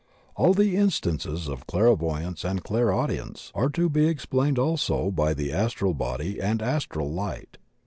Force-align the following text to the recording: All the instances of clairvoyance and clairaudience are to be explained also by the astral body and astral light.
All 0.35 0.55
the 0.55 0.77
instances 0.77 1.47
of 1.47 1.67
clairvoyance 1.67 2.43
and 2.43 2.63
clairaudience 2.63 3.51
are 3.53 3.69
to 3.69 3.87
be 3.87 4.07
explained 4.07 4.57
also 4.57 5.11
by 5.11 5.35
the 5.35 5.53
astral 5.53 5.93
body 5.93 6.41
and 6.41 6.59
astral 6.59 7.13
light. 7.13 7.59